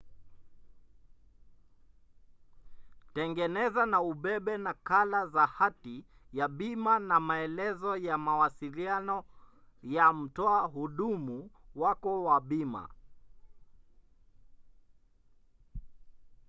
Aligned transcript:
tengeneza 3.13 3.83
na 3.91 3.99
ubebe 4.11 4.53
nakala 4.65 5.21
za 5.33 5.45
hati 5.57 6.05
ya 6.37 6.45
bima 6.57 6.93
na 7.09 7.19
maelezo 7.19 7.97
ya 7.97 8.17
mawasiliano 8.17 9.25
ya 9.83 10.13
mtoa 10.13 10.61
huduma 10.61 11.49
wako 11.75 12.23
wa 12.23 12.41
bima 12.41 12.89